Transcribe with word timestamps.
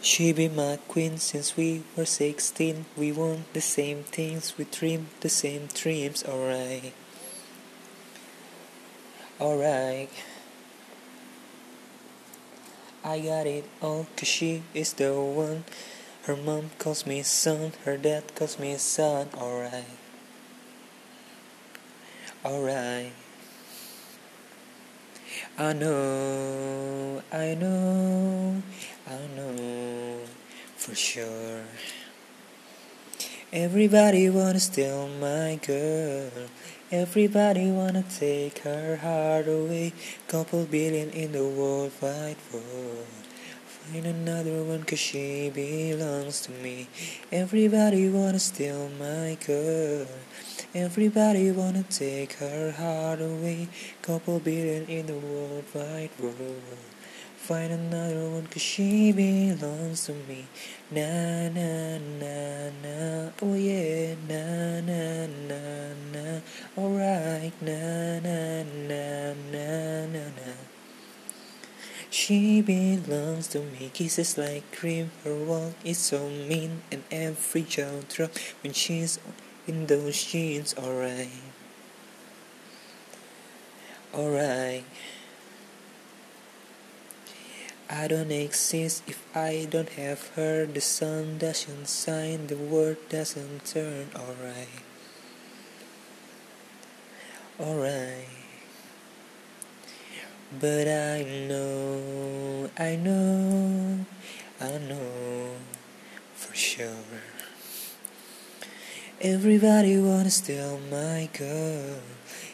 She 0.00 0.32
be 0.32 0.48
my 0.48 0.78
queen 0.88 1.18
since 1.18 1.56
we 1.56 1.82
were 1.96 2.06
sixteen. 2.06 2.86
We 2.96 3.10
want 3.12 3.52
the 3.52 3.60
same 3.60 4.04
things, 4.04 4.56
we 4.56 4.64
dream 4.64 5.08
the 5.20 5.28
same 5.28 5.66
dreams. 5.74 6.24
Alright, 6.24 6.94
alright. 9.40 10.10
I 13.04 13.20
got 13.20 13.46
it 13.46 13.64
all, 13.82 14.06
cause 14.16 14.28
she 14.28 14.62
is 14.74 14.92
the 14.92 15.14
one. 15.14 15.64
Her 16.24 16.36
mom 16.36 16.70
calls 16.78 17.06
me 17.06 17.22
son, 17.22 17.72
her 17.84 17.96
dad 17.96 18.34
calls 18.34 18.58
me 18.58 18.76
son. 18.76 19.28
Alright, 19.36 19.84
alright. 22.44 23.12
I 25.58 25.72
know, 25.72 27.22
I 27.32 27.54
know, 27.54 28.62
I 29.06 29.18
know 29.34 29.67
for 30.88 30.94
sure. 30.94 31.64
Everybody 33.52 34.30
wanna 34.30 34.58
steal 34.58 35.06
my 35.20 35.60
girl. 35.60 36.30
Everybody 36.90 37.70
wanna 37.70 38.04
take 38.08 38.60
her 38.60 38.96
heart 38.96 39.48
away. 39.48 39.92
Couple 40.28 40.64
billion 40.64 41.10
in 41.10 41.32
the 41.32 41.44
world 41.44 41.92
fight 41.92 42.38
for. 42.38 43.04
Find 43.66 44.06
another 44.06 44.62
one 44.62 44.84
cause 44.84 44.98
she 44.98 45.50
belongs 45.50 46.40
to 46.42 46.52
me. 46.52 46.88
Everybody 47.30 48.08
wanna 48.08 48.38
steal 48.38 48.88
my 48.98 49.36
girl. 49.46 50.06
Everybody 50.74 51.50
wanna 51.50 51.82
take 51.82 52.32
her 52.34 52.72
heart 52.72 53.20
away. 53.20 53.68
Couple 54.00 54.38
billion 54.40 54.86
in 54.86 55.04
the 55.04 55.18
world 55.18 55.64
wide 55.74 56.10
world. 56.18 56.97
Find 57.46 57.72
another 57.72 58.28
one 58.28 58.46
cause 58.48 58.60
she 58.60 59.12
belongs 59.12 60.04
to 60.06 60.12
me. 60.28 60.46
Na 60.90 61.48
na 61.48 61.96
na 62.20 62.68
na. 62.82 63.30
Oh 63.40 63.54
yeah. 63.54 64.14
Na 64.28 64.80
na 64.80 65.26
na 65.48 65.62
na. 66.12 66.40
Alright. 66.76 67.54
Na 67.62 68.18
na 68.20 68.62
na 68.62 69.32
na 69.52 70.06
na 70.12 70.24
na. 70.36 70.52
She 72.10 72.62
belongs 72.62 73.48
to 73.48 73.60
me, 73.60 73.90
kisses 73.92 74.38
like 74.38 74.64
cream. 74.72 75.10
Her 75.24 75.34
walk 75.34 75.74
is 75.84 75.98
so 75.98 76.28
mean, 76.28 76.82
and 76.90 77.04
every 77.10 77.62
jaw 77.62 78.00
drop 78.08 78.32
when 78.62 78.72
she's 78.72 79.18
in 79.66 79.86
those 79.86 80.24
jeans. 80.24 80.74
Alright, 80.78 81.28
alright. 84.14 84.84
I 87.90 88.06
don't 88.06 88.30
exist 88.30 89.02
if 89.06 89.24
I 89.34 89.66
don't 89.70 89.88
have 89.90 90.28
her. 90.36 90.66
The 90.66 90.80
sun 90.80 91.38
doesn't 91.38 91.88
shine, 91.88 92.46
the 92.46 92.56
world 92.56 92.98
doesn't 93.08 93.64
turn. 93.64 94.08
Alright, 94.14 94.68
alright. 97.58 98.28
But 100.60 100.88
I 100.88 101.24
know, 101.48 102.70
I 102.78 102.96
know, 102.96 104.04
I 104.60 104.78
know 104.78 105.56
for 106.34 106.54
sure. 106.54 107.47
Everybody 109.20 109.98
wanna 109.98 110.30
steal 110.30 110.78
my 110.92 111.28
girl. 111.36 111.98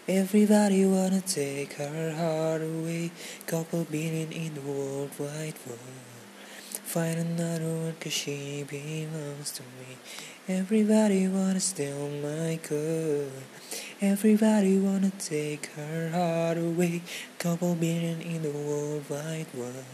Everybody 0.08 0.86
wanna 0.86 1.20
take 1.20 1.74
her 1.74 2.12
heart 2.12 2.62
away. 2.62 3.10
Couple 3.46 3.84
billion 3.84 4.32
in 4.32 4.54
the 4.54 4.62
world 4.62 5.10
wide 5.18 5.58
world. 5.66 5.78
Find 6.84 7.18
another 7.18 7.66
one 7.66 7.96
cause 8.00 8.14
she 8.14 8.64
belongs 8.66 9.50
to 9.52 9.62
me. 9.62 9.98
Everybody 10.48 11.28
wanna 11.28 11.60
steal 11.60 12.08
my 12.08 12.58
girl. 12.66 13.28
Everybody 14.00 14.78
wanna 14.78 15.12
take 15.18 15.66
her 15.76 16.08
heart 16.12 16.56
away. 16.56 17.02
Couple 17.38 17.74
billion 17.74 18.22
in 18.22 18.40
the 18.40 18.48
world 18.48 19.04
wide 19.10 19.52
world. 19.52 19.84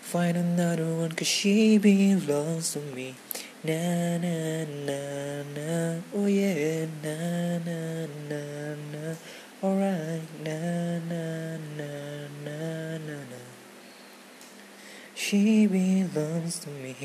Find 0.00 0.38
another 0.38 0.86
one 0.86 1.12
cause 1.12 1.28
she 1.28 1.76
belongs 1.76 2.72
to 2.72 2.80
me. 2.80 3.14
Na 3.64 4.18
na 4.18 4.64
na 4.64 5.51
na. 5.62 6.02
Oh 6.14 6.26
yeah. 6.26 6.86
Na 7.02 7.58
na 7.58 8.06
na 8.28 8.42
na. 8.92 9.14
Alright. 9.62 10.26
Na 10.42 10.58
na 11.10 11.56
na 11.78 11.90
na 12.44 12.98
na 12.98 13.16
na. 13.30 13.40
She 15.14 15.66
belongs 15.66 16.58
to 16.60 16.70
me. 16.70 16.96